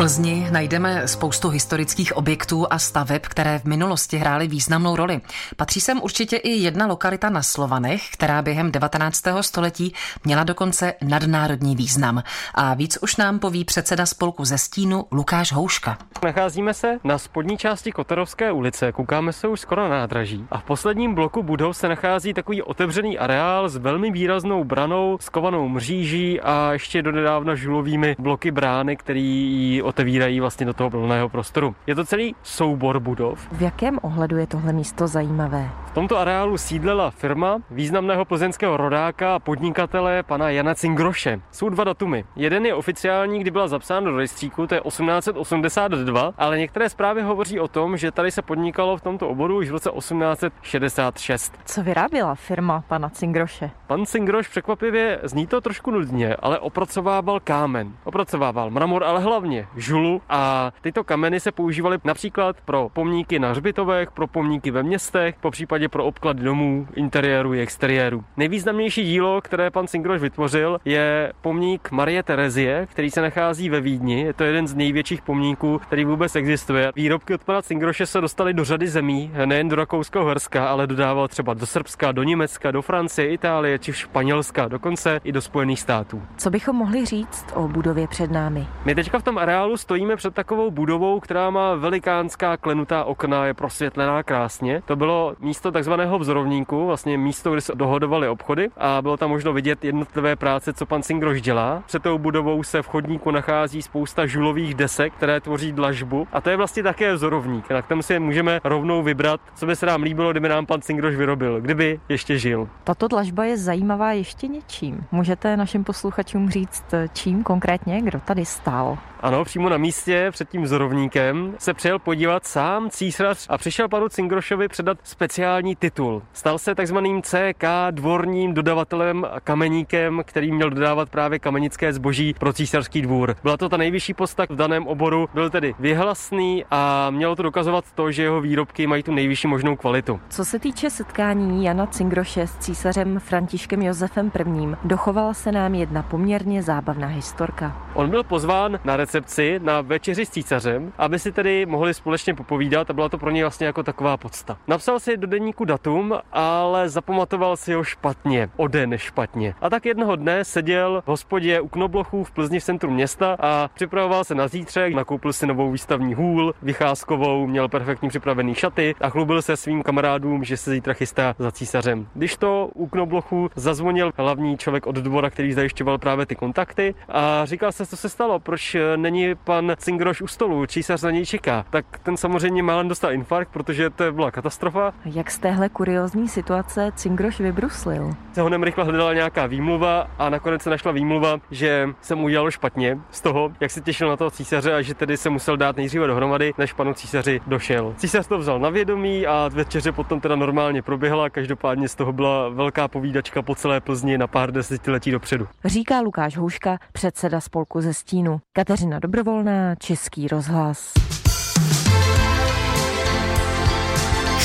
[0.00, 5.20] Plzni najdeme spoustu historických objektů a staveb, které v minulosti hrály významnou roli.
[5.56, 9.24] Patří sem určitě i jedna lokalita na Slovanech, která během 19.
[9.40, 9.94] století
[10.24, 12.22] měla dokonce nadnárodní význam.
[12.54, 15.98] A víc už nám poví předseda spolku ze Stínu Lukáš Houška.
[16.24, 20.64] Nacházíme se na spodní části Kotorovské ulice, koukáme se už skoro na nádraží a v
[20.64, 26.72] posledním bloku budov se nachází takový otevřený areál s velmi výraznou branou, skovanou mříží a
[26.72, 31.74] ještě donedávna žulovými bloky brány, který otevírají vlastně do toho volného prostoru.
[31.86, 33.48] Je to celý soubor budov.
[33.52, 35.70] V jakém ohledu je tohle místo zajímavé?
[35.86, 41.40] V tomto areálu sídlela firma významného plzeňského rodáka a podnikatele pana Jana Cingroše.
[41.50, 42.24] Jsou dva datumy.
[42.36, 47.60] Jeden je oficiální, kdy byla zapsána do rejstříku, to je 1882, ale některé zprávy hovoří
[47.60, 51.58] o tom, že tady se podnikalo v tomto oboru už v roce 1866.
[51.64, 53.70] Co vyráběla firma pana Cingroše?
[53.86, 57.92] Pan Cingroš překvapivě zní to trošku nudně, ale opracovával kámen.
[58.04, 64.10] Opracovával mramor, ale hlavně žulu a tyto kameny se používaly například pro pomníky na hřbitovech,
[64.10, 68.24] pro pomníky ve městech, po případě pro obklad domů, interiéru i exteriéru.
[68.36, 74.20] Nejvýznamnější dílo, které pan Cingroš vytvořil, je pomník Marie Terezie, který se nachází ve Vídni.
[74.20, 76.92] Je to jeden z největších pomníků, který vůbec existuje.
[76.96, 81.28] Výrobky od pana Cingroše se dostaly do řady zemí, nejen do Rakouského Horska, ale dodával
[81.28, 86.22] třeba do Srbska, do Německa, do Francie, Itálie či Španělska, dokonce i do Spojených států.
[86.36, 88.66] Co bychom mohli říct o budově před námi?
[88.84, 93.54] My teďka v tom areálu stojíme před takovou budovou, která má velikánská klenutá okna, je
[93.54, 94.82] prosvětlená krásně.
[94.84, 99.52] To bylo místo takzvaného vzorovníku, vlastně místo, kde se dohodovaly obchody a bylo tam možno
[99.52, 101.82] vidět jednotlivé práce, co pan Singroš dělá.
[101.86, 106.50] Před tou budovou se v chodníku nachází spousta žulových desek, které tvoří dlažbu a to
[106.50, 110.30] je vlastně také vzorovník, na kterém si můžeme rovnou vybrat, co by se nám líbilo,
[110.30, 112.68] kdyby nám pan Singroš vyrobil, kdyby ještě žil.
[112.84, 115.04] Tato dlažba je zajímavá ještě něčím.
[115.12, 118.98] Můžete našim posluchačům říct, čím konkrétně, kdo tady stál?
[119.20, 124.08] Ano, přímo na místě před tím vzorovníkem se přijel podívat sám císař a přišel panu
[124.08, 126.22] Cingrošovi předat speciální titul.
[126.32, 132.52] Stal se takzvaným CK dvorním dodavatelem a kameníkem, který měl dodávat právě kamenické zboží pro
[132.52, 133.36] císařský dvůr.
[133.42, 137.84] Byla to ta nejvyšší posta v daném oboru, byl tedy vyhlasný a mělo to dokazovat
[137.94, 140.20] to, že jeho výrobky mají tu nejvyšší možnou kvalitu.
[140.28, 146.02] Co se týče setkání Jana Cingroše s císařem Františkem Josefem I., dochovala se nám jedna
[146.02, 147.76] poměrně zábavná historka.
[147.94, 152.90] On byl pozván na recepci na večeři s císařem, aby si tedy mohli společně popovídat
[152.90, 154.56] a byla to pro něj vlastně jako taková podsta.
[154.68, 159.54] Napsal si do deníku datum, ale zapamatoval si ho špatně, o den špatně.
[159.60, 163.70] A tak jednoho dne seděl v hospodě u Knoblochů v Plzni v centru města a
[163.74, 169.08] připravoval se na zítřek, nakoupil si novou výstavní hůl, vycházkovou, měl perfektně připravený šaty a
[169.08, 172.08] chlubil se svým kamarádům, že se zítra chystá za císařem.
[172.14, 177.44] Když to u Knoblochu zazvonil hlavní člověk od dvora, který zajišťoval právě ty kontakty a
[177.44, 181.64] říkal se, co se stalo, proč není pan Cingroš u stolu, císař na něj čeká.
[181.70, 184.92] Tak ten samozřejmě málem dostal infarkt, protože to byla katastrofa.
[185.04, 188.14] Jak z téhle kuriozní situace Cingroš vybruslil?
[188.32, 192.50] Se honem rychle hledala nějaká výmluva a nakonec se našla výmluva, že se mu udělalo
[192.50, 195.76] špatně z toho, jak se těšil na toho císaře a že tedy se musel dát
[195.76, 197.94] nejdříve dohromady, než panu císaři došel.
[197.96, 202.48] Císař to vzal na vědomí a večeře potom teda normálně proběhla, každopádně z toho byla
[202.48, 205.48] velká povídačka po celé Plzni na pár desetiletí dopředu.
[205.64, 208.40] Říká Lukáš Houška, předseda spolku ze Stínu.
[208.52, 210.92] Kateřina Dobrovolná, Český rozhlas.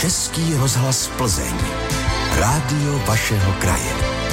[0.00, 1.54] Český rozhlas Plzeň.
[2.38, 4.23] Rádio vašeho kraje.